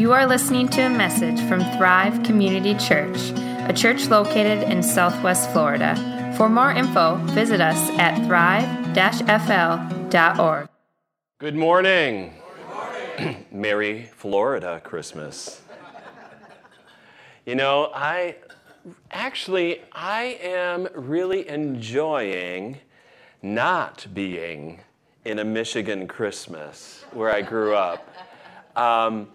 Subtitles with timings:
[0.00, 3.18] You are listening to a message from Thrive Community Church,
[3.68, 5.94] a church located in Southwest Florida.
[6.38, 8.96] For more info, visit us at thrive-fl.org.
[11.36, 12.32] Good morning.
[13.52, 15.60] Merry Florida Christmas.
[17.44, 18.36] you know, I
[19.10, 22.78] actually I am really enjoying
[23.42, 24.80] not being
[25.26, 28.08] in a Michigan Christmas where I grew up.
[28.76, 29.28] Um,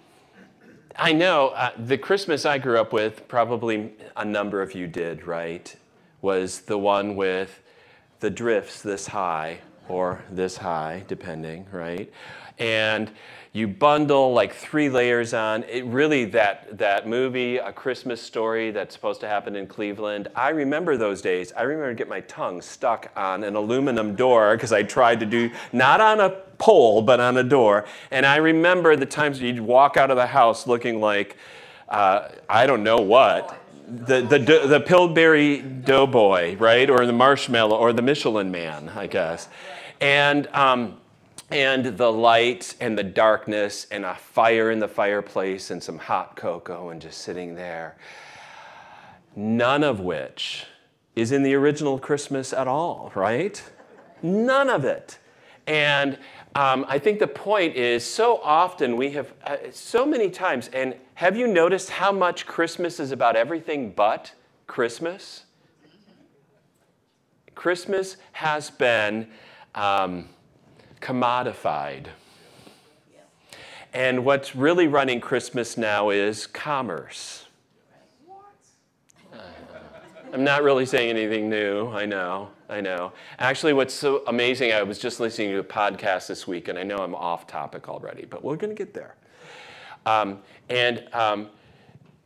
[0.97, 5.27] I know uh, the Christmas I grew up with, probably a number of you did,
[5.27, 5.75] right?
[6.21, 7.61] Was the one with
[8.21, 12.09] the drifts this high or this high, depending, right?
[12.59, 13.11] And
[13.55, 15.63] you bundle like three layers on.
[15.63, 20.27] It really that that movie, A Christmas Story, that's supposed to happen in Cleveland.
[20.35, 21.53] I remember those days.
[21.53, 25.49] I remember get my tongue stuck on an aluminum door because I tried to do
[25.71, 27.85] not on a pole but on a door.
[28.11, 31.37] And I remember the times you'd walk out of the house looking like
[31.87, 33.57] uh, I don't know what.
[33.87, 36.89] The, the, the Pillsbury Doughboy, right?
[36.89, 39.47] Or the Marshmallow, or the Michelin Man, I guess.
[40.01, 40.97] And um,
[41.51, 46.35] and the light and the darkness and a fire in the fireplace and some hot
[46.35, 47.97] cocoa and just sitting there.
[49.35, 50.65] None of which
[51.15, 53.61] is in the original Christmas at all, right?
[54.21, 55.19] None of it.
[55.67, 56.17] And
[56.55, 60.95] um, I think the point is so often we have, uh, so many times, and
[61.15, 64.33] have you noticed how much Christmas is about everything but
[64.67, 65.45] Christmas?
[67.55, 69.27] Christmas has been.
[69.73, 70.29] Um,
[71.01, 72.07] commodified.
[73.93, 77.45] And what's really running Christmas now is commerce.
[80.33, 81.87] I'm not really saying anything new.
[81.87, 82.49] I know.
[82.67, 83.13] I know.
[83.39, 86.83] Actually, what's so amazing, I was just listening to a podcast this week, and I
[86.83, 89.15] know I'm off topic already, but we're going to get there.
[90.05, 91.49] Um, and um,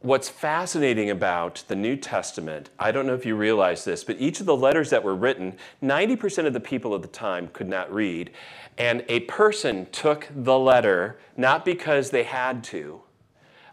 [0.02, 4.40] what's fascinating about the New Testament, I don't know if you realize this, but each
[4.40, 7.94] of the letters that were written, 90% of the people at the time could not
[7.94, 8.32] read.
[8.78, 13.02] And a person took the letter not because they had to.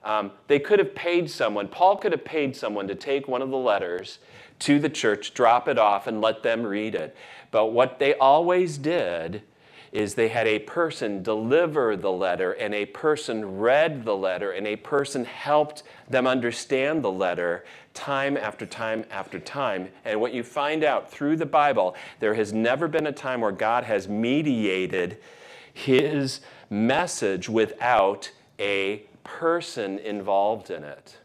[0.03, 3.50] Um, they could have paid someone, Paul could have paid someone to take one of
[3.50, 4.19] the letters
[4.60, 7.16] to the church, drop it off, and let them read it.
[7.50, 9.43] But what they always did
[9.92, 14.66] is they had a person deliver the letter, and a person read the letter, and
[14.66, 17.64] a person helped them understand the letter
[17.94, 19.88] time after time after time.
[20.04, 23.52] And what you find out through the Bible, there has never been a time where
[23.52, 25.19] God has mediated
[25.72, 31.19] his message without a person involved in it.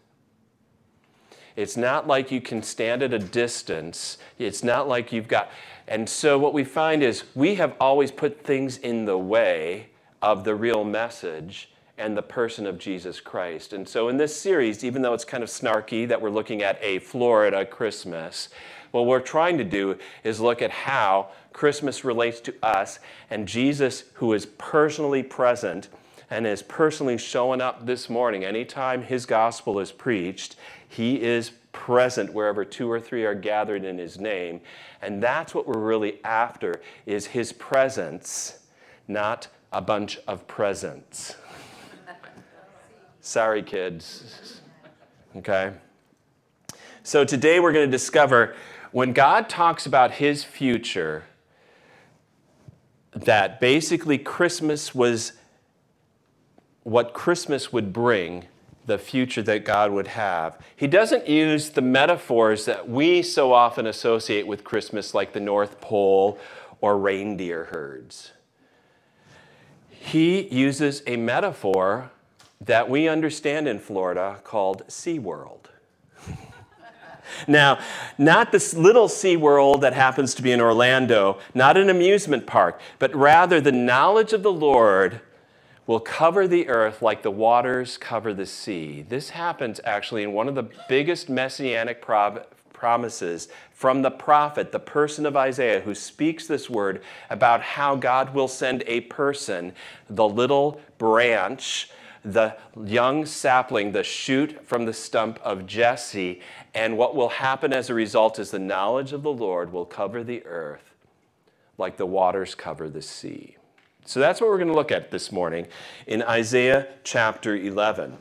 [1.55, 4.17] It's not like you can stand at a distance.
[4.39, 5.51] It's not like you've got.
[5.91, 9.87] And so what we find is we have always put things in the way
[10.21, 13.73] of the real message and the person of Jesus Christ.
[13.73, 16.81] And so in this series, even though it's kind of snarky that we're looking at
[16.81, 18.47] a Florida Christmas,
[18.91, 22.99] what we're trying to do is look at how Christmas relates to us
[23.29, 25.89] and Jesus, who is personally present
[26.31, 28.45] and is personally showing up this morning.
[28.45, 30.55] Anytime his gospel is preached,
[30.87, 34.61] he is present wherever two or three are gathered in his name.
[35.01, 38.59] And that's what we're really after is his presence,
[39.09, 41.35] not a bunch of presents.
[43.21, 44.61] Sorry, kids.
[45.35, 45.73] Okay?
[47.03, 48.55] So today we're going to discover
[48.91, 51.25] when God talks about his future,
[53.13, 55.33] that basically Christmas was
[56.83, 58.45] what Christmas would bring,
[58.85, 60.59] the future that God would have.
[60.75, 65.79] He doesn't use the metaphors that we so often associate with Christmas, like the North
[65.79, 66.39] Pole
[66.81, 68.31] or reindeer herds.
[69.89, 72.09] He uses a metaphor
[72.59, 75.65] that we understand in Florida called SeaWorld.
[77.47, 77.79] now,
[78.17, 83.15] not this little SeaWorld that happens to be in Orlando, not an amusement park, but
[83.15, 85.21] rather the knowledge of the Lord
[85.87, 89.03] will cover the earth like the waters cover the sea.
[89.07, 92.01] This happens actually in one of the biggest messianic
[92.73, 98.33] promises from the prophet, the person of Isaiah, who speaks this word about how God
[98.33, 99.73] will send a person,
[100.09, 101.89] the little branch,
[102.23, 102.55] the
[102.85, 106.41] young sapling, the shoot from the stump of Jesse.
[106.75, 110.23] And what will happen as a result is the knowledge of the Lord will cover
[110.23, 110.93] the earth
[111.79, 113.57] like the waters cover the sea.
[114.05, 115.67] So that's what we're going to look at this morning
[116.07, 118.17] in Isaiah chapter 11.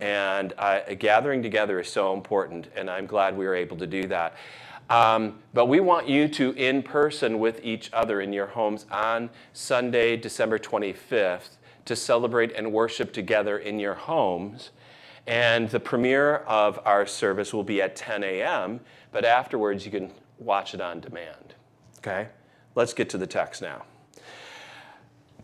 [0.00, 4.06] And uh, gathering together is so important, and I'm glad we were able to do
[4.08, 4.34] that.
[4.88, 9.30] Um, but we want you to, in person with each other in your homes on
[9.52, 14.70] Sunday, December 25th, to celebrate and worship together in your homes.
[15.26, 18.80] And the premiere of our service will be at 10 a.m.,
[19.12, 21.54] but afterwards you can watch it on demand.
[21.98, 22.28] Okay?
[22.74, 23.84] Let's get to the text now.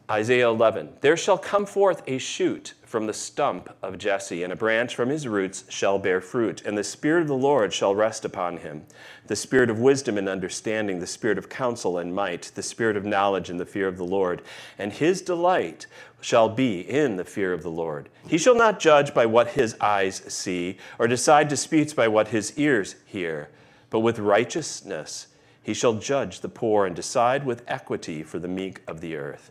[0.09, 4.57] Isaiah 11 There shall come forth a shoot from the stump of Jesse, and a
[4.57, 8.25] branch from his roots shall bear fruit, and the Spirit of the Lord shall rest
[8.25, 8.87] upon him
[9.27, 13.05] the Spirit of wisdom and understanding, the Spirit of counsel and might, the Spirit of
[13.05, 14.43] knowledge and the fear of the Lord.
[14.79, 15.89] And his delight
[16.21, 18.09] shall be in the fear of the Lord.
[18.29, 22.57] He shall not judge by what his eyes see, or decide disputes by what his
[22.57, 23.49] ears hear,
[23.91, 25.27] but with righteousness
[25.61, 29.51] he shall judge the poor and decide with equity for the meek of the earth.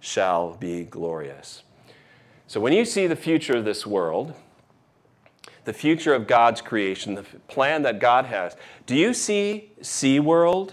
[0.00, 1.62] shall be glorious.
[2.46, 4.34] So when you see the future of this world,
[5.64, 8.56] the future of God's creation, the plan that God has,
[8.86, 10.72] do you see SeaWorld?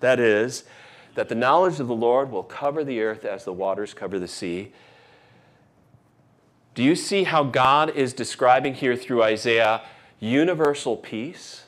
[0.00, 0.64] That is,
[1.14, 4.26] that the knowledge of the Lord will cover the earth as the waters cover the
[4.26, 4.72] sea.
[6.74, 9.82] Do you see how God is describing here through Isaiah
[10.18, 11.64] universal peace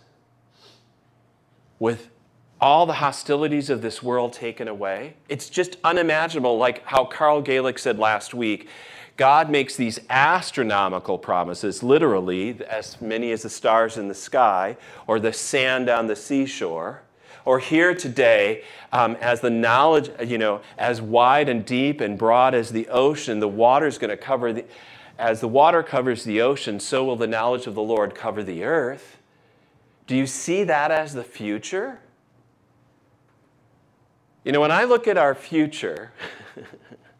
[1.78, 2.08] with
[2.64, 5.12] all the hostilities of this world taken away.
[5.28, 8.68] It's just unimaginable, like how Carl Gaelic said last week.
[9.18, 15.20] God makes these astronomical promises, literally, as many as the stars in the sky or
[15.20, 17.02] the sand on the seashore.
[17.44, 18.64] Or here today,
[18.94, 23.40] um, as the knowledge, you know, as wide and deep and broad as the ocean,
[23.40, 24.64] the water is going to cover the,
[25.18, 28.64] as the water covers the ocean, so will the knowledge of the Lord cover the
[28.64, 29.18] earth.
[30.06, 32.00] Do you see that as the future?
[34.44, 36.12] You know, when I look at our future,
[36.54, 36.66] it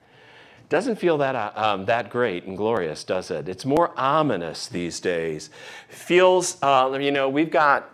[0.68, 3.48] doesn't feel that, uh, um, that great and glorious, does it?
[3.48, 5.48] It's more ominous these days.
[5.88, 7.88] Feels, uh, you know, we've got,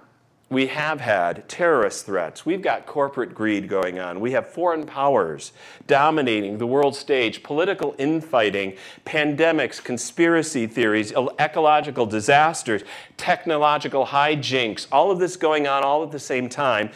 [0.48, 2.44] we have had terrorist threats.
[2.44, 4.18] We've got corporate greed going on.
[4.18, 5.52] We have foreign powers
[5.86, 8.76] dominating the world stage, political infighting,
[9.06, 12.82] pandemics, conspiracy theories, ecological disasters,
[13.16, 16.90] technological hijinks, all of this going on all at the same time.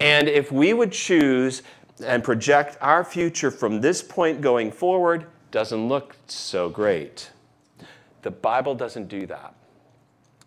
[0.00, 1.62] And if we would choose
[2.04, 7.30] and project our future from this point going forward, doesn't look so great.
[8.22, 9.54] The Bible doesn't do that.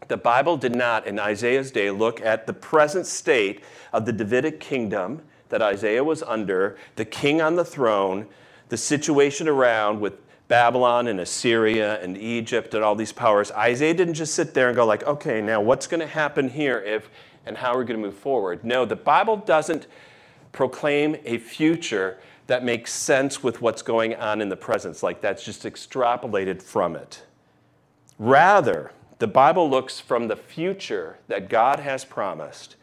[0.07, 3.61] The Bible did not, in Isaiah's day, look at the present state
[3.93, 8.27] of the Davidic kingdom that Isaiah was under, the king on the throne,
[8.69, 10.13] the situation around with
[10.47, 13.51] Babylon and Assyria and Egypt and all these powers.
[13.51, 16.79] Isaiah didn't just sit there and go like, okay, now what's going to happen here
[16.81, 17.09] if
[17.45, 18.63] and how we're going to move forward.
[18.63, 19.87] No, the Bible doesn't
[20.51, 22.17] proclaim a future
[22.47, 26.95] that makes sense with what's going on in the present, like that's just extrapolated from
[26.95, 27.23] it.
[28.19, 32.75] Rather, the Bible looks from the future that God has promised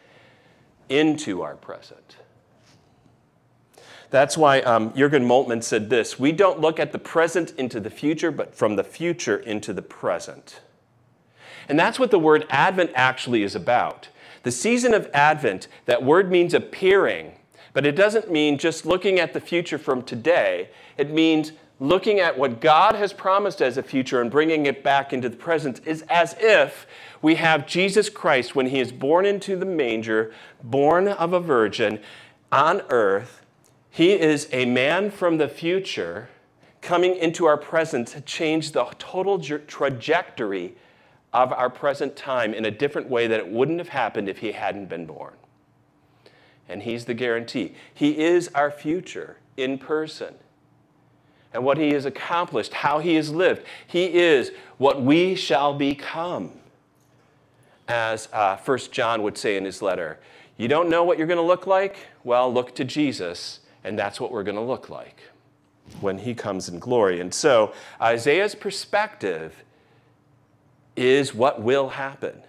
[0.89, 2.17] into our present.
[4.11, 7.91] That's why um, Jurgen Moltmann said this We don't look at the present into the
[7.91, 10.61] future, but from the future into the present.
[11.69, 14.09] And that's what the word Advent actually is about.
[14.49, 17.33] The season of Advent, that word means appearing,
[17.75, 20.71] but it doesn't mean just looking at the future from today.
[20.97, 25.13] It means looking at what God has promised as a future and bringing it back
[25.13, 26.87] into the present is as if
[27.21, 30.33] we have Jesus Christ when he is born into the manger,
[30.65, 32.01] born of a virgin
[32.51, 33.45] on earth.
[33.91, 36.31] He is a man from the future
[36.81, 40.75] coming into our present to change the total trajectory
[41.33, 44.53] of our present time in a different way that it wouldn't have happened if he
[44.53, 45.35] hadn't been born.
[46.69, 47.75] And he's the guarantee.
[47.95, 50.35] He is our future in person.
[51.53, 53.63] And what he has accomplished, how he has lived.
[53.87, 56.53] He is what we shall become.
[57.89, 60.19] As uh, 1 John would say in his letter,
[60.59, 61.97] you don't know what you're going to look like?
[62.23, 65.23] Well, look to Jesus, and that's what we're going to look like
[66.01, 67.21] when he comes in glory.
[67.21, 69.65] And so, Isaiah's perspective
[70.99, 72.43] is what will happen.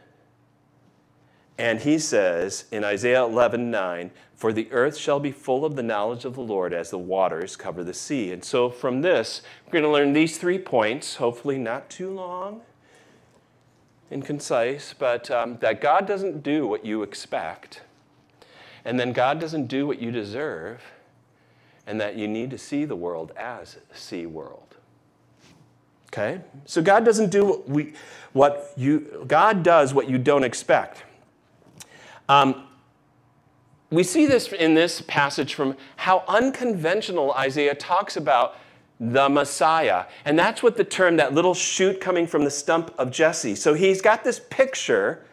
[1.58, 5.84] And he says in Isaiah 11 9, For the earth shall be full of the
[5.84, 8.32] knowledge of the Lord as the waters cover the sea.
[8.32, 12.62] And so from this, we're going to learn these three points, hopefully not too long
[14.12, 17.82] and concise, but um, that God doesn't do what you expect,
[18.84, 20.82] and then God doesn't do what you deserve,
[21.86, 24.69] and that you need to see the world as sea world.
[26.12, 26.42] Okay?
[26.66, 27.94] So God doesn't do what, we,
[28.34, 31.04] what you, God does what you don't expect.
[32.28, 32.64] Um,
[33.92, 38.56] we see this in this passage from how unconventional Isaiah talks about
[39.00, 40.06] the Messiah.
[40.26, 43.56] And that's what the term, that little shoot coming from the stump of Jesse.
[43.56, 45.26] So he's got this picture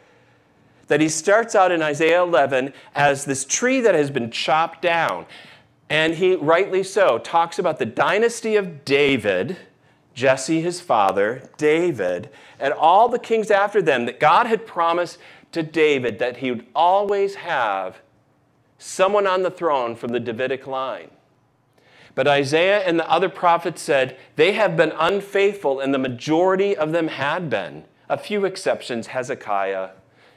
[0.87, 5.27] that he starts out in Isaiah 11 as this tree that has been chopped down.
[5.91, 9.57] And he, rightly so, talks about the dynasty of David,
[10.17, 15.19] Jesse his father, David, and all the kings after them that God had promised
[15.53, 17.99] to David that he would always have
[18.79, 21.11] someone on the throne from the Davidic line.
[22.15, 26.93] But Isaiah and the other prophets said they have been unfaithful, and the majority of
[26.93, 27.85] them had been.
[28.09, 29.91] A few exceptions Hezekiah,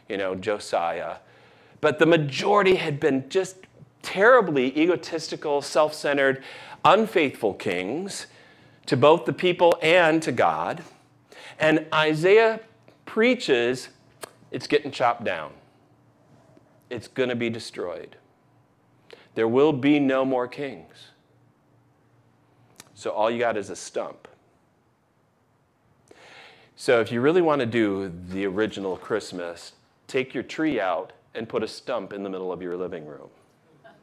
[0.09, 1.17] you know, Josiah.
[1.79, 3.55] But the majority had been just
[4.01, 6.43] terribly egotistical, self centered,
[6.83, 8.27] unfaithful kings
[8.89, 10.81] to both the people and to God.
[11.59, 12.59] And Isaiah
[13.05, 13.89] preaches
[14.49, 15.51] it's getting chopped down.
[16.89, 18.15] It's going to be destroyed.
[19.35, 21.09] There will be no more kings.
[22.95, 24.27] So all you got is a stump.
[26.75, 29.73] So if you really want to do the original Christmas,
[30.07, 33.29] take your tree out and put a stump in the middle of your living room.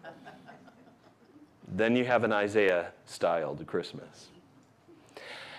[1.67, 4.29] then you have an Isaiah styled Christmas.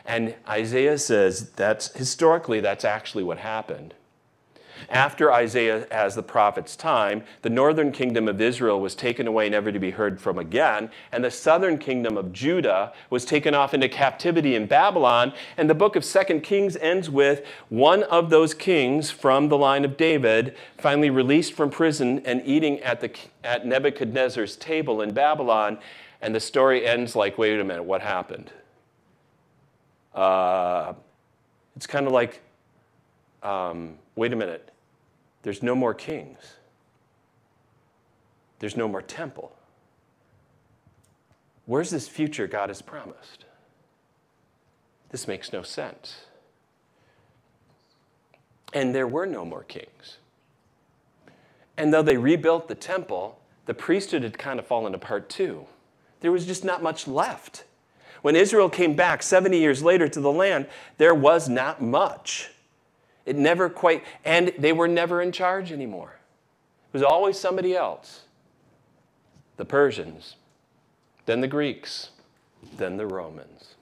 [0.07, 3.93] And Isaiah says that's historically that's actually what happened.
[4.89, 9.71] After Isaiah as the prophet's time, the northern kingdom of Israel was taken away, never
[9.71, 13.89] to be heard from again, and the southern kingdom of Judah was taken off into
[13.89, 15.33] captivity in Babylon.
[15.57, 19.83] And the book of Second Kings ends with one of those kings from the line
[19.83, 23.11] of David finally released from prison and eating at, the,
[23.43, 25.79] at Nebuchadnezzar's table in Babylon.
[26.21, 28.51] And the story ends like, wait a minute, what happened?
[30.13, 30.93] Uh,
[31.75, 32.41] it's kind of like
[33.43, 34.71] um, wait a minute,
[35.43, 36.39] there's no more kings,
[38.59, 39.53] there's no more temple.
[41.65, 43.45] Where's this future God has promised?
[45.09, 46.25] This makes no sense.
[48.73, 50.17] And there were no more kings.
[51.77, 55.65] And though they rebuilt the temple, the priesthood had kind of fallen apart too.
[56.21, 57.65] There was just not much left.
[58.21, 62.49] When Israel came back 70 years later to the land, there was not much.
[63.25, 66.17] It never quite, and they were never in charge anymore.
[66.87, 68.21] It was always somebody else.
[69.57, 70.35] The Persians,
[71.25, 72.11] then the Greeks,
[72.77, 73.75] then the Romans.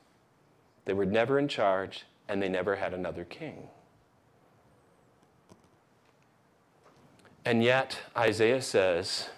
[0.85, 3.67] They were never in charge, and they never had another king.
[7.43, 9.29] And yet, Isaiah says,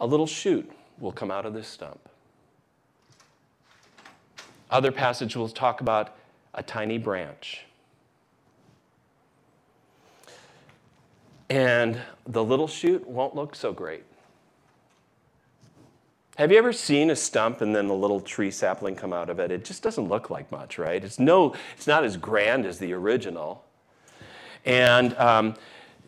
[0.00, 2.08] a little shoot will come out of this stump.
[4.74, 6.14] Other passage will talk about
[6.52, 7.64] a tiny branch.
[11.50, 14.02] and the little shoot won't look so great.
[16.36, 19.38] Have you ever seen a stump and then a little tree sapling come out of
[19.38, 19.52] it?
[19.52, 21.02] It just doesn't look like much, right?
[21.04, 23.64] It's, no, it's not as grand as the original.
[24.64, 25.54] And um,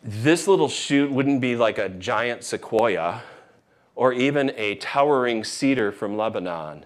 [0.03, 3.23] this little shoot wouldn't be like a giant sequoia
[3.95, 6.85] or even a towering cedar from Lebanon.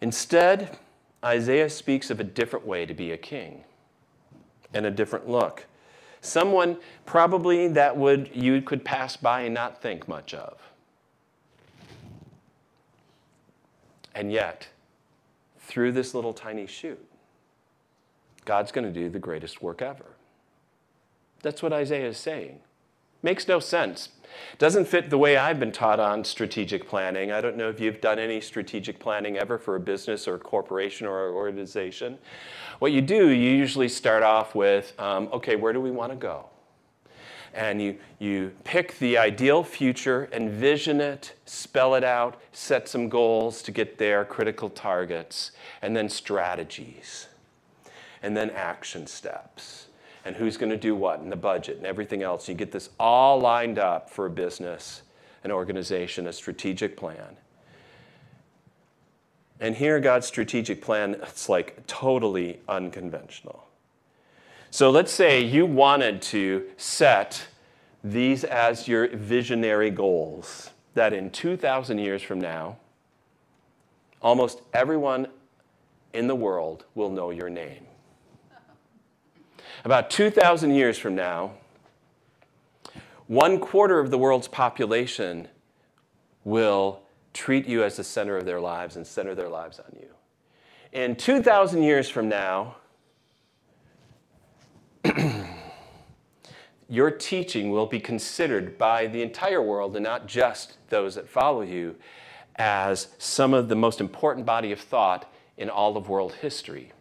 [0.00, 0.78] Instead,
[1.24, 3.64] Isaiah speaks of a different way to be a king
[4.72, 5.66] and a different look.
[6.20, 6.76] Someone
[7.06, 10.58] probably that would you could pass by and not think much of.
[14.14, 14.68] And yet,
[15.60, 17.04] through this little tiny shoot,
[18.44, 20.16] God's going to do the greatest work ever.
[21.42, 22.60] That's what Isaiah is saying.
[23.22, 24.08] Makes no sense.
[24.58, 27.30] Doesn't fit the way I've been taught on strategic planning.
[27.32, 30.38] I don't know if you've done any strategic planning ever for a business or a
[30.38, 32.18] corporation or an organization.
[32.78, 36.16] What you do, you usually start off with um, okay, where do we want to
[36.16, 36.46] go?
[37.54, 43.62] And you, you pick the ideal future, envision it, spell it out, set some goals
[43.62, 47.28] to get there, critical targets, and then strategies,
[48.22, 49.87] and then action steps
[50.28, 52.50] and who's going to do what and the budget and everything else.
[52.50, 55.00] You get this all lined up for a business,
[55.42, 57.38] an organization, a strategic plan.
[59.58, 63.64] And here, God's strategic plan, it's like totally unconventional.
[64.70, 67.46] So let's say you wanted to set
[68.04, 72.76] these as your visionary goals that in 2,000 years from now,
[74.20, 75.28] almost everyone
[76.12, 77.86] in the world will know your name.
[79.84, 81.52] About 2,000 years from now,
[83.26, 85.48] one quarter of the world's population
[86.44, 90.08] will treat you as the center of their lives and center their lives on you.
[90.92, 92.76] And 2,000 years from now,
[96.88, 101.60] your teaching will be considered by the entire world and not just those that follow
[101.60, 101.94] you
[102.56, 106.92] as some of the most important body of thought in all of world history.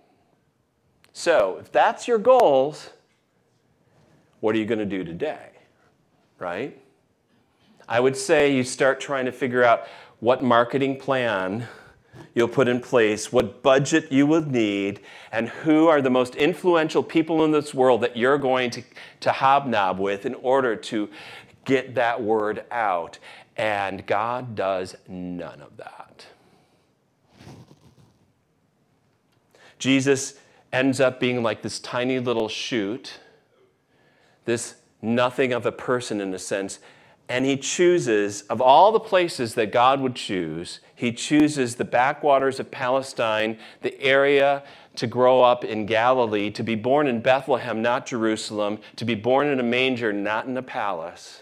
[1.20, 2.92] So, if that's your goals,
[4.40, 5.50] what are you going to do today?
[6.38, 6.80] Right?
[7.90, 9.88] I would say you start trying to figure out
[10.20, 11.68] what marketing plan
[12.36, 15.00] you'll put in place, what budget you will need,
[15.32, 18.84] and who are the most influential people in this world that you're going to,
[19.22, 21.10] to hobnob with in order to
[21.66, 23.18] get that word out.
[23.58, 26.28] And God does none of that.
[29.80, 30.36] Jesus
[30.78, 33.20] ends up being like this tiny little shoot,
[34.46, 36.78] this nothing of a person in a sense.
[37.28, 42.60] And he chooses, of all the places that God would choose, he chooses the backwaters
[42.60, 44.64] of Palestine, the area
[44.96, 49.48] to grow up in Galilee, to be born in Bethlehem, not Jerusalem, to be born
[49.48, 51.42] in a manger, not in a palace,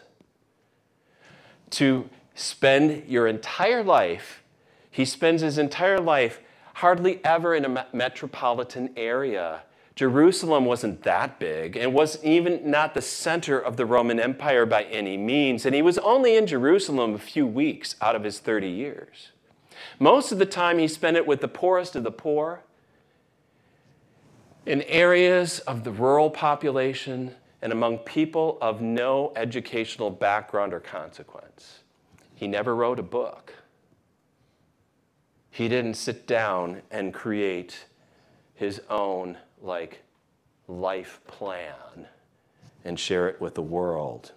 [1.72, 4.44] to spend your entire life.
[4.89, 6.39] He spends his entire life
[6.75, 9.62] hardly ever in a metropolitan area.
[9.96, 14.84] Jerusalem wasn't that big and was even not the center of the Roman Empire by
[14.84, 15.65] any means.
[15.65, 19.32] And he was only in Jerusalem a few weeks out of his 30 years.
[20.00, 22.62] Most of the time, he spent it with the poorest of the poor
[24.65, 31.84] in areas of the rural population and among people of no educational background or consequence.
[32.36, 33.53] He never wrote a book.
[35.55, 37.85] He didn't sit down and create
[38.55, 40.01] his own like
[40.68, 42.07] life plan
[42.83, 44.33] and share it with the world.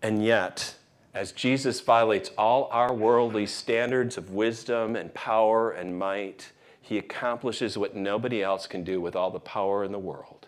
[0.00, 0.76] And yet,
[1.12, 7.76] as Jesus violates all our worldly standards of wisdom and power and might, he accomplishes
[7.76, 10.46] what nobody else can do with all the power in the world.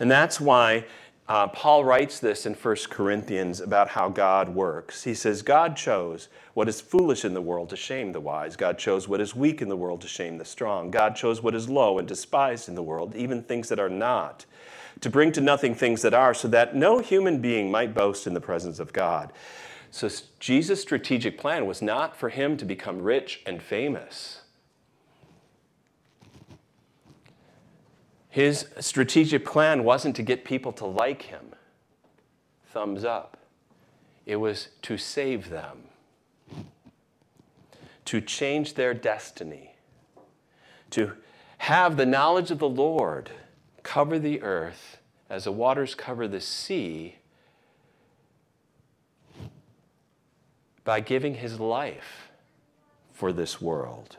[0.00, 0.86] And that's why
[1.28, 5.02] uh, Paul writes this in 1 Corinthians about how God works.
[5.02, 8.54] He says, God chose what is foolish in the world to shame the wise.
[8.54, 10.90] God chose what is weak in the world to shame the strong.
[10.90, 14.46] God chose what is low and despised in the world, even things that are not,
[15.00, 18.34] to bring to nothing things that are, so that no human being might boast in
[18.34, 19.32] the presence of God.
[19.90, 20.08] So
[20.38, 24.42] Jesus' strategic plan was not for him to become rich and famous.
[28.36, 31.54] His strategic plan wasn't to get people to like him,
[32.66, 33.38] thumbs up.
[34.26, 35.84] It was to save them,
[38.04, 39.76] to change their destiny,
[40.90, 41.14] to
[41.56, 43.30] have the knowledge of the Lord
[43.82, 44.98] cover the earth
[45.30, 47.16] as the waters cover the sea
[50.84, 52.28] by giving his life
[53.14, 54.18] for this world.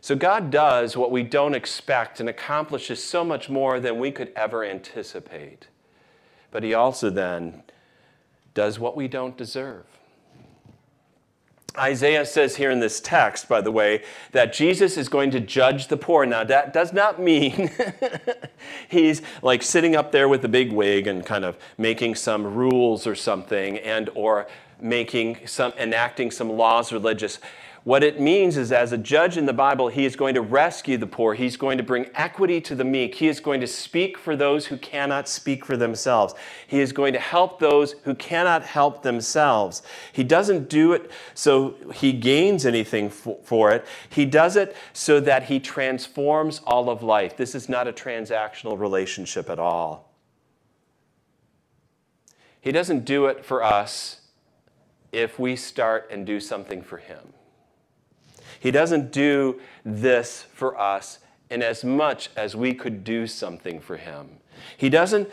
[0.00, 4.32] So God does what we don't expect and accomplishes so much more than we could
[4.36, 5.68] ever anticipate.
[6.50, 7.62] But He also then
[8.54, 9.84] does what we don't deserve.
[11.78, 15.88] Isaiah says here in this text, by the way, that Jesus is going to judge
[15.88, 16.26] the poor.
[16.26, 17.70] Now, that does not mean
[18.88, 23.06] he's like sitting up there with a big wig and kind of making some rules
[23.06, 24.48] or something and or
[24.80, 27.38] making some enacting some laws religious
[27.88, 30.98] what it means is, as a judge in the Bible, he is going to rescue
[30.98, 31.32] the poor.
[31.32, 33.14] He's going to bring equity to the meek.
[33.14, 36.34] He is going to speak for those who cannot speak for themselves.
[36.66, 39.80] He is going to help those who cannot help themselves.
[40.12, 45.44] He doesn't do it so he gains anything for it, he does it so that
[45.44, 47.38] he transforms all of life.
[47.38, 50.12] This is not a transactional relationship at all.
[52.60, 54.20] He doesn't do it for us
[55.10, 57.32] if we start and do something for him.
[58.60, 61.18] He doesn't do this for us
[61.50, 64.38] in as much as we could do something for him.
[64.76, 65.30] He doesn't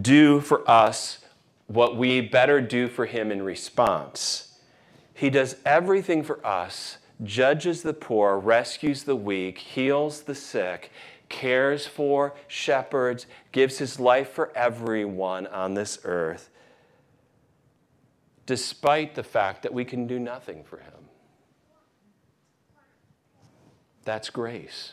[0.00, 1.20] do for us
[1.66, 4.58] what we better do for him in response.
[5.14, 10.90] He does everything for us, judges the poor, rescues the weak, heals the sick,
[11.28, 16.50] cares for, shepherds, gives his life for everyone on this earth,
[18.44, 21.03] despite the fact that we can do nothing for him.
[24.04, 24.92] That's grace.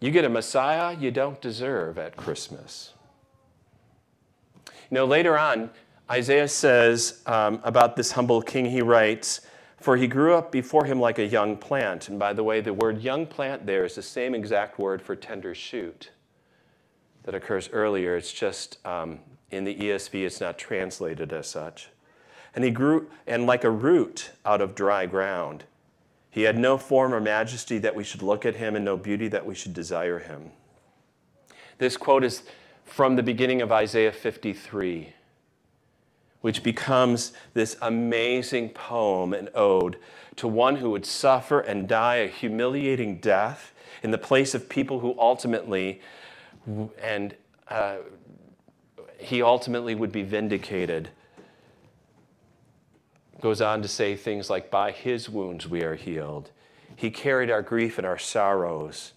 [0.00, 2.92] You get a Messiah you don't deserve at Christmas.
[4.66, 5.70] You know, later on,
[6.10, 9.42] Isaiah says um, about this humble king, he writes,
[9.78, 12.08] For he grew up before him like a young plant.
[12.08, 15.16] And by the way, the word young plant there is the same exact word for
[15.16, 16.10] tender shoot
[17.24, 18.16] that occurs earlier.
[18.16, 19.18] It's just um,
[19.50, 21.90] in the ESV, it's not translated as such.
[22.54, 25.64] And he grew, and like a root out of dry ground.
[26.30, 29.28] He had no form or majesty that we should look at him, and no beauty
[29.28, 30.52] that we should desire him.
[31.78, 32.42] This quote is
[32.84, 35.14] from the beginning of Isaiah 53,
[36.40, 39.98] which becomes this amazing poem and ode
[40.36, 45.00] to one who would suffer and die a humiliating death in the place of people
[45.00, 46.00] who ultimately,
[47.02, 47.34] and
[47.68, 47.96] uh,
[49.18, 51.10] he ultimately would be vindicated
[53.40, 56.50] goes on to say things like, By his wounds we are healed.
[56.96, 59.12] He carried our grief and our sorrows.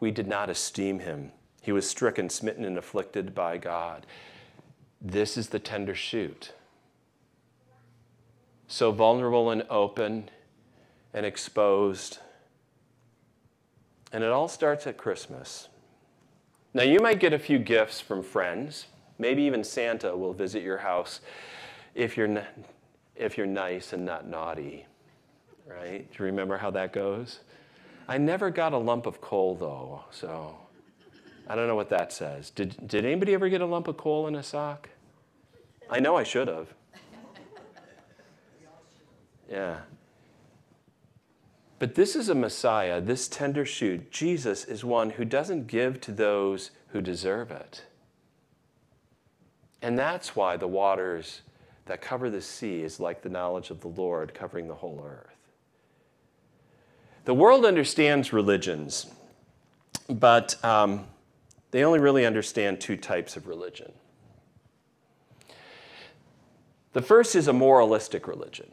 [0.00, 1.32] We did not esteem him.
[1.62, 4.06] He was stricken, smitten, and afflicted by God.
[5.00, 6.52] This is the tender shoot.
[8.68, 10.30] So vulnerable and open
[11.14, 12.18] and exposed.
[14.12, 15.68] And it all starts at Christmas.
[16.74, 18.86] Now, you might get a few gifts from friends.
[19.18, 21.20] Maybe even Santa will visit your house
[21.94, 22.44] if you're
[23.16, 24.86] if you're nice and not naughty,
[25.66, 26.10] right?
[26.10, 27.40] Do you remember how that goes?
[28.08, 30.56] I never got a lump of coal though, so
[31.48, 32.50] I don't know what that says.
[32.50, 34.88] Did, did anybody ever get a lump of coal in a sock?
[35.88, 36.68] I know I should have.
[39.50, 39.78] Yeah.
[41.78, 44.10] But this is a Messiah, this tender shoot.
[44.10, 47.84] Jesus is one who doesn't give to those who deserve it.
[49.82, 51.42] And that's why the waters
[51.86, 55.30] that cover the sea is like the knowledge of the Lord covering the whole earth.
[57.24, 59.06] The world understands religions,
[60.08, 61.06] but um,
[61.70, 63.92] they only really understand two types of religion.
[66.92, 68.70] The first is a moralistic religion.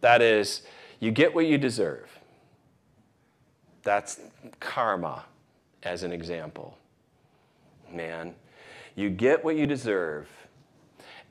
[0.00, 0.62] That is,
[1.00, 2.08] you get what you deserve.
[3.82, 4.20] That's
[4.60, 5.24] karma,
[5.82, 6.78] as an example.
[7.90, 8.34] Man,
[8.94, 10.28] you get what you deserve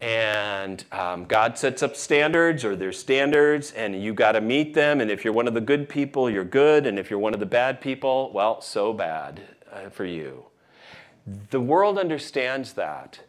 [0.02, 5.00] and um, God sets up standards, or there's standards, and you got to meet them.
[5.00, 6.88] And if you're one of the good people, you're good.
[6.88, 10.46] And if you're one of the bad people, well, so bad uh, for you.
[11.52, 13.20] The world understands that.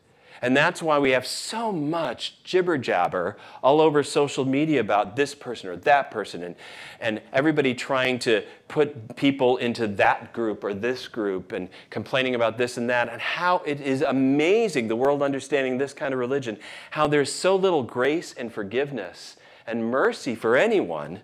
[0.43, 5.37] And that's why we have so much jibber jabber all over social media about this
[5.37, 6.57] person or that person, and,
[7.01, 12.59] and everybody trying to put people into that group or this group and complaining about
[12.59, 16.59] this and that, and how it is amazing, the world understanding this kind of religion,
[16.91, 21.21] how there's so little grace and forgiveness and mercy for anyone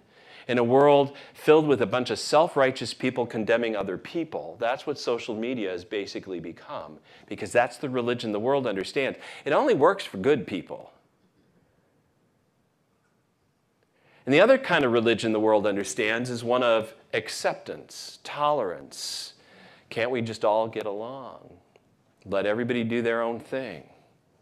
[0.48, 4.56] in a world filled with a bunch of self righteous people condemning other people.
[4.58, 9.18] That's what social media has basically become, because that's the religion the world understands.
[9.44, 10.90] It only works for good people.
[14.24, 19.34] And the other kind of religion the world understands is one of acceptance, tolerance.
[19.88, 21.56] Can't we just all get along?
[22.26, 23.84] Let everybody do their own thing.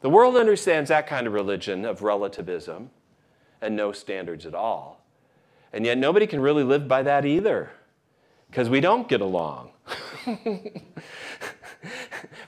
[0.01, 2.90] The world understands that kind of religion of relativism
[3.61, 4.95] and no standards at all.
[5.72, 7.70] And yet nobody can really live by that either
[8.48, 9.70] because we don't get along.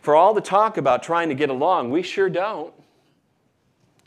[0.00, 2.72] For all the talk about trying to get along, we sure don't.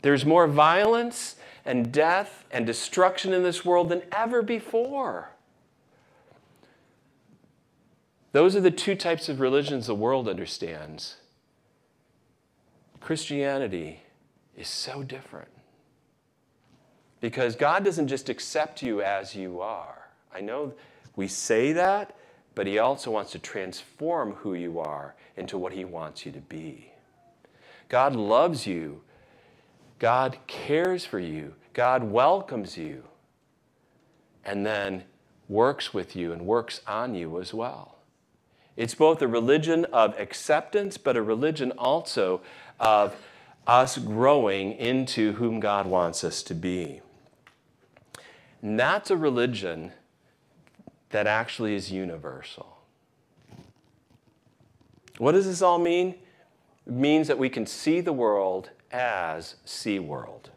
[0.02, 5.30] There's more violence and death and destruction in this world than ever before.
[8.32, 11.16] Those are the two types of religions the world understands.
[13.00, 14.00] Christianity
[14.56, 15.51] is so different.
[17.22, 20.08] Because God doesn't just accept you as you are.
[20.34, 20.74] I know
[21.14, 22.16] we say that,
[22.56, 26.40] but He also wants to transform who you are into what He wants you to
[26.40, 26.90] be.
[27.88, 29.02] God loves you.
[30.00, 31.54] God cares for you.
[31.74, 33.04] God welcomes you.
[34.44, 35.04] And then
[35.48, 37.98] works with you and works on you as well.
[38.76, 42.40] It's both a religion of acceptance, but a religion also
[42.80, 43.14] of
[43.64, 47.00] us growing into whom God wants us to be.
[48.62, 49.92] And that's a religion
[51.10, 52.78] that actually is universal.
[55.18, 56.14] What does this all mean?
[56.86, 60.50] It means that we can see the world as sea world.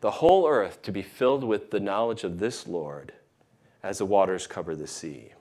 [0.00, 3.12] The whole earth to be filled with the knowledge of this Lord
[3.82, 5.32] as the waters cover the sea.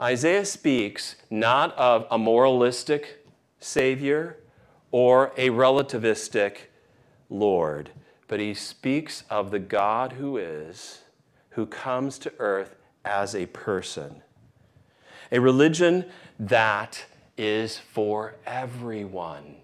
[0.00, 3.26] Isaiah speaks not of a moralistic
[3.58, 4.38] Savior
[4.90, 6.56] or a relativistic
[7.30, 7.90] Lord,
[8.28, 11.02] but he speaks of the God who is,
[11.50, 14.22] who comes to earth as a person.
[15.32, 16.04] A religion
[16.38, 17.04] that
[17.36, 19.56] is for everyone.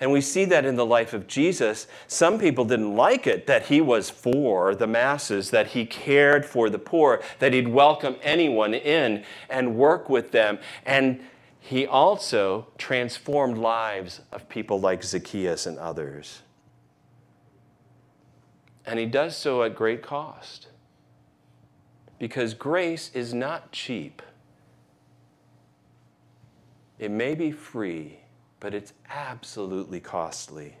[0.00, 1.86] And we see that in the life of Jesus.
[2.06, 6.70] Some people didn't like it that he was for the masses, that he cared for
[6.70, 10.58] the poor, that he'd welcome anyone in and work with them.
[10.86, 11.20] And
[11.58, 16.42] he also transformed lives of people like Zacchaeus and others.
[18.86, 20.68] And he does so at great cost.
[22.18, 24.22] Because grace is not cheap.
[26.98, 28.18] It may be free,
[28.60, 30.76] but it's absolutely costly.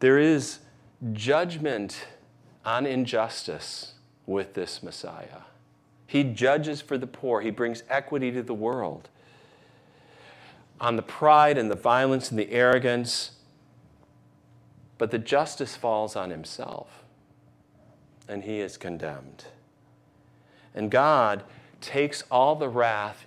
[0.00, 0.58] There is
[1.12, 2.06] judgment
[2.64, 3.94] on injustice
[4.26, 5.42] with this Messiah.
[6.06, 9.08] He judges for the poor, he brings equity to the world.
[10.80, 13.32] On the pride and the violence and the arrogance,
[14.98, 17.04] but the justice falls on himself,
[18.28, 19.44] and he is condemned.
[20.74, 21.42] And God
[21.80, 23.26] takes all the wrath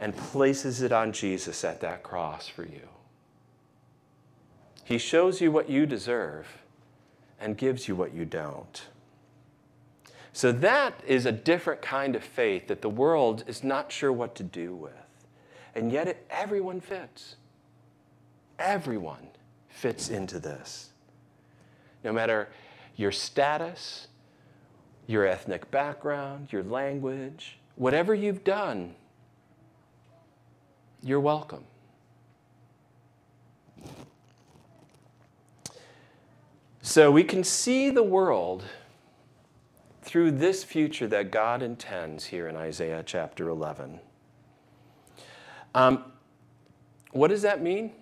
[0.00, 2.88] and places it on Jesus at that cross for you.
[4.84, 6.46] He shows you what you deserve
[7.40, 8.82] and gives you what you don't.
[10.32, 14.34] So that is a different kind of faith that the world is not sure what
[14.36, 14.92] to do with.
[15.78, 17.36] And yet it, everyone fits.
[18.58, 19.28] Everyone
[19.68, 20.90] fits into this.
[22.02, 22.48] No matter
[22.96, 24.08] your status,
[25.06, 28.96] your ethnic background, your language, whatever you've done,
[31.00, 31.62] you're welcome.
[36.82, 38.64] So we can see the world
[40.02, 44.00] through this future that God intends here in Isaiah chapter 11.
[45.74, 46.04] Um,
[47.12, 47.92] what does that mean?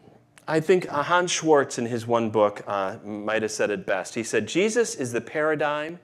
[0.48, 4.14] I think Hans Schwarz, in his one book, uh, might have said it best.
[4.14, 5.98] He said, Jesus is the paradigm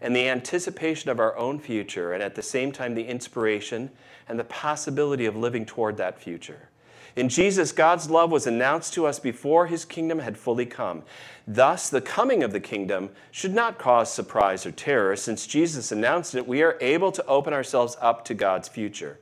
[0.00, 3.90] and the anticipation of our own future, and at the same time, the inspiration
[4.28, 6.68] and the possibility of living toward that future.
[7.16, 11.02] In Jesus, God's love was announced to us before his kingdom had fully come.
[11.48, 15.16] Thus, the coming of the kingdom should not cause surprise or terror.
[15.16, 19.18] Since Jesus announced it, we are able to open ourselves up to God's future.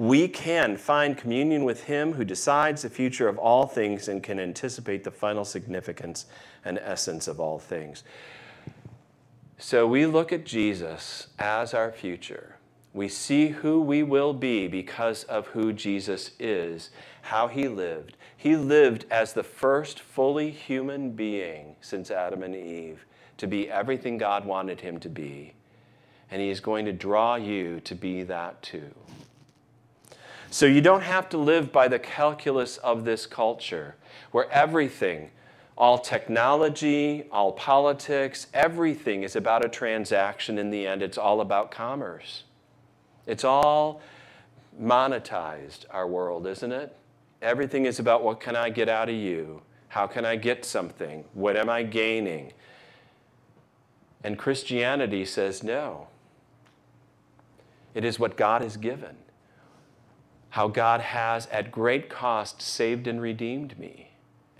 [0.00, 4.40] We can find communion with him who decides the future of all things and can
[4.40, 6.24] anticipate the final significance
[6.64, 8.02] and essence of all things.
[9.58, 12.56] So we look at Jesus as our future.
[12.94, 16.88] We see who we will be because of who Jesus is,
[17.20, 18.16] how he lived.
[18.34, 23.04] He lived as the first fully human being since Adam and Eve
[23.36, 25.52] to be everything God wanted him to be.
[26.30, 28.94] And he is going to draw you to be that too.
[30.50, 33.94] So you don't have to live by the calculus of this culture
[34.32, 35.30] where everything
[35.80, 41.02] all technology, all politics, everything is about a transaction in the end.
[41.02, 42.44] It's all about commerce.
[43.26, 44.02] It's all
[44.78, 46.94] monetized, our world, isn't it?
[47.40, 49.62] Everything is about what can I get out of you?
[49.88, 51.24] How can I get something?
[51.32, 52.52] What am I gaining?
[54.22, 56.08] And Christianity says no.
[57.94, 59.16] It is what God has given.
[60.50, 64.10] How God has, at great cost, saved and redeemed me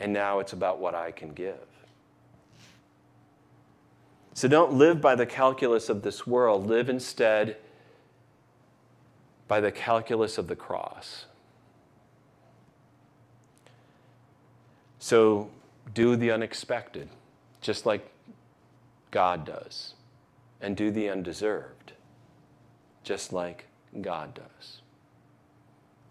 [0.00, 1.58] and now it's about what I can give.
[4.32, 7.58] So don't live by the calculus of this world, live instead
[9.46, 11.26] by the calculus of the cross.
[14.98, 15.50] So
[15.92, 17.10] do the unexpected,
[17.60, 18.10] just like
[19.10, 19.94] God does,
[20.62, 21.92] and do the undeserved,
[23.02, 23.66] just like
[24.00, 24.80] God does.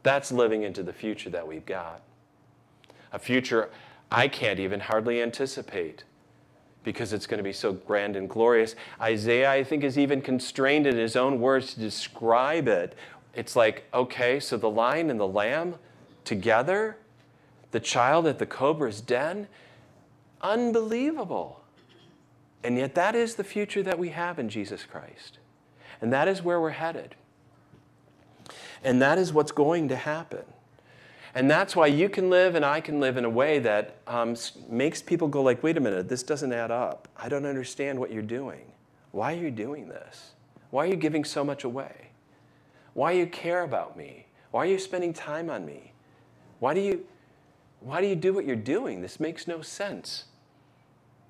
[0.04, 2.02] That's living into the future that we've got
[3.12, 3.70] a future
[4.12, 6.04] I can't even hardly anticipate
[6.84, 8.76] because it's going to be so grand and glorious.
[9.00, 12.96] Isaiah, I think, is even constrained in his own words to describe it.
[13.36, 15.76] It's like, okay, so the lion and the lamb
[16.26, 16.98] together,
[17.72, 19.48] the child at the cobra's den,
[20.42, 21.62] unbelievable.
[22.64, 25.38] And yet, that is the future that we have in Jesus Christ.
[26.02, 27.16] And that is where we're headed.
[28.84, 30.44] And that is what's going to happen.
[31.36, 34.36] And that's why you can live and I can live in a way that um,
[34.68, 37.08] makes people go like, wait a minute, this doesn't add up.
[37.16, 38.72] I don't understand what you're doing.
[39.12, 40.32] Why are you doing this?
[40.72, 42.10] Why are you giving so much away?
[42.94, 44.26] Why do you care about me?
[44.52, 45.94] Why are you spending time on me?
[46.60, 47.06] Why do you,
[47.80, 49.02] why do, you do what you're doing?
[49.02, 50.26] This makes no sense.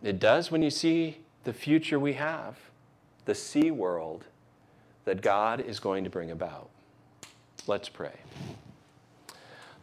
[0.02, 2.58] It does when you see the future we have,
[3.26, 4.26] the sea world
[5.06, 6.70] that God is going to bring about.
[7.68, 8.14] Let's pray.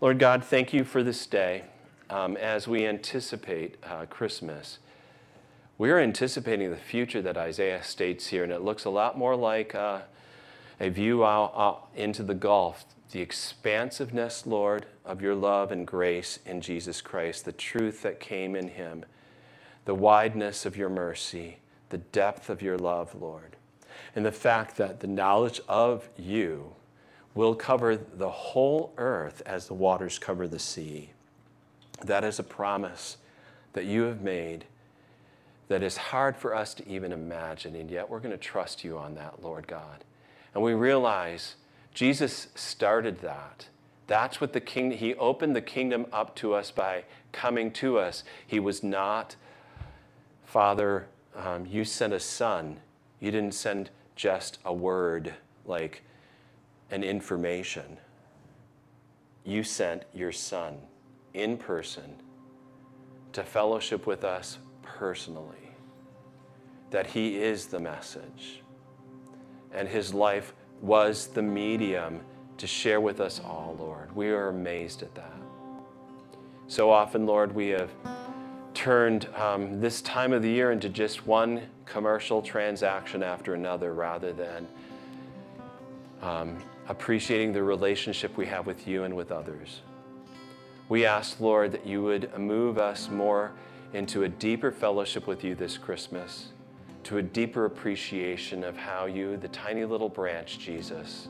[0.01, 1.65] Lord God, thank you for this day.
[2.11, 4.79] um, as we anticipate uh, Christmas,
[5.79, 9.75] we're anticipating the future that Isaiah states here, and it looks a lot more like
[9.75, 10.01] uh,
[10.81, 16.39] a view out, out into the Gulf, the expansiveness, Lord, of your love and grace
[16.47, 19.05] in Jesus Christ, the truth that came in him,
[19.85, 21.59] the wideness of your mercy,
[21.91, 23.57] the depth of your love, Lord,
[24.15, 26.75] and the fact that the knowledge of you
[27.37, 31.11] will cover the whole earth as the waters cover the sea.
[32.03, 33.19] That is a promise
[33.75, 34.65] that you have made
[35.69, 38.97] that is hard for us to even imagine, and yet we're going to trust you
[38.97, 40.05] on that, Lord God.
[40.55, 41.57] And we realize
[41.93, 43.69] Jesus started that.
[44.07, 48.25] That's what the kingdom, he opened the kingdom up to us by coming to us.
[48.47, 49.37] He was not,
[50.45, 52.79] Father, um, you sent a son.
[53.21, 55.35] You didn't send just a word
[55.67, 56.03] like
[56.91, 57.99] an information.
[59.45, 60.79] You sent your son
[61.35, 62.17] in person
[63.33, 65.71] to fellowship with us personally,
[66.91, 68.63] that He is the message,
[69.73, 72.21] and His life was the medium
[72.59, 74.15] to share with us all, Lord.
[74.17, 75.37] We are amazed at that.
[76.69, 77.91] So often, Lord, we have
[78.75, 84.33] turned um, this time of the year into just one commercial transaction after another rather
[84.33, 84.67] than
[86.23, 89.81] um, appreciating the relationship we have with you and with others.
[90.89, 93.53] We ask, Lord, that you would move us more
[93.93, 96.49] into a deeper fellowship with you this Christmas,
[97.05, 101.29] to a deeper appreciation of how you, the tiny little branch, Jesus,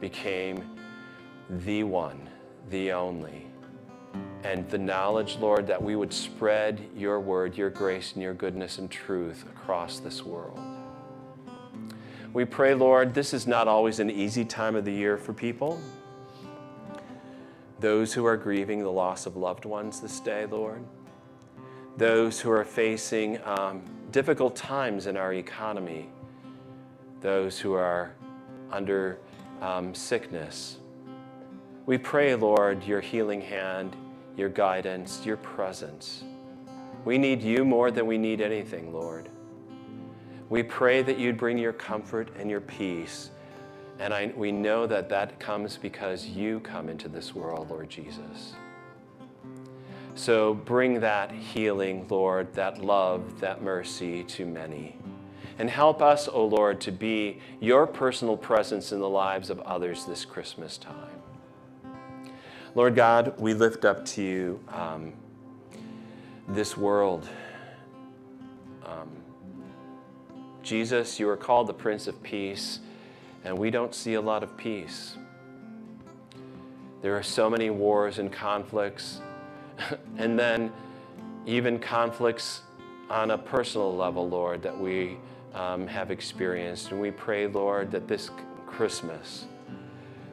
[0.00, 0.64] became
[1.50, 2.28] the one,
[2.70, 3.46] the only.
[4.44, 8.78] And the knowledge, Lord, that we would spread your word, your grace, and your goodness
[8.78, 10.60] and truth across this world.
[12.34, 15.80] We pray, Lord, this is not always an easy time of the year for people.
[17.78, 20.82] Those who are grieving the loss of loved ones this day, Lord.
[21.96, 26.08] Those who are facing um, difficult times in our economy.
[27.20, 28.16] Those who are
[28.72, 29.20] under
[29.60, 30.78] um, sickness.
[31.86, 33.94] We pray, Lord, your healing hand,
[34.36, 36.24] your guidance, your presence.
[37.04, 39.28] We need you more than we need anything, Lord.
[40.50, 43.30] We pray that you'd bring your comfort and your peace.
[43.98, 48.54] And I, we know that that comes because you come into this world, Lord Jesus.
[50.16, 54.96] So bring that healing, Lord, that love, that mercy to many.
[55.58, 59.60] And help us, O oh Lord, to be your personal presence in the lives of
[59.60, 61.10] others this Christmas time.
[62.74, 65.12] Lord God, we lift up to you um,
[66.48, 67.28] this world.
[70.64, 72.80] Jesus, you are called the Prince of Peace,
[73.44, 75.14] and we don't see a lot of peace.
[77.02, 79.20] There are so many wars and conflicts,
[80.16, 80.72] and then
[81.44, 82.62] even conflicts
[83.10, 85.18] on a personal level, Lord, that we
[85.52, 86.92] um, have experienced.
[86.92, 88.30] And we pray, Lord, that this
[88.66, 89.44] Christmas,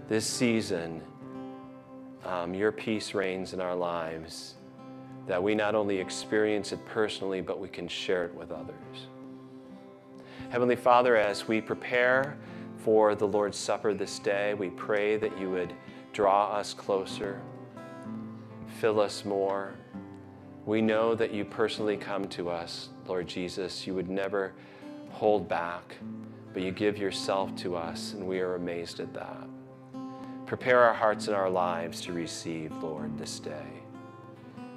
[0.08, 1.02] this season,
[2.24, 4.56] um, your peace reigns in our lives,
[5.28, 9.08] that we not only experience it personally, but we can share it with others.
[10.52, 12.36] Heavenly Father, as we prepare
[12.80, 15.74] for the Lord's Supper this day, we pray that you would
[16.12, 17.42] draw us closer,
[18.82, 19.76] fill us more.
[20.66, 23.88] We know that you personally come to us, Lord Jesus.
[23.88, 24.52] You would never
[25.12, 25.96] hold back,
[26.52, 29.48] but you give yourself to us, and we are amazed at that.
[30.48, 33.68] Prepare our hearts and our lives to receive, Lord, this day.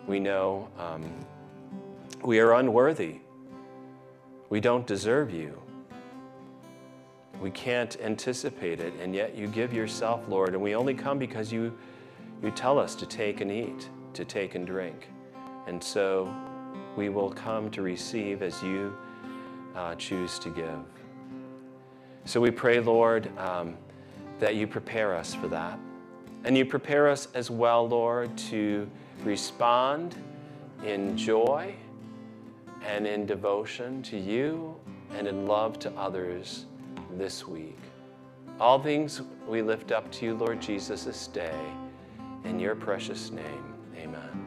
[0.07, 1.11] We know um,
[2.23, 3.17] we are unworthy.
[4.51, 5.64] We don't deserve you.
[7.41, 11.53] We can't anticipate it, and yet you give yourself, Lord, and we only come because
[11.53, 11.77] you,
[12.43, 15.09] you tell us to take and eat, to take and drink.
[15.67, 16.35] And so
[16.97, 18.97] we will come to receive as you
[19.75, 20.79] uh, choose to give.
[22.25, 23.77] So we pray, Lord, um,
[24.39, 25.79] that you prepare us for that.
[26.45, 28.89] And you prepare us as well, Lord, to
[29.25, 30.17] respond
[30.85, 31.75] in joy
[32.87, 34.77] and in devotion to you
[35.17, 36.67] and in love to others
[37.19, 37.79] this week.
[38.61, 41.59] All things we lift up to you, Lord Jesus, this day.
[42.45, 44.44] In your precious name, amen.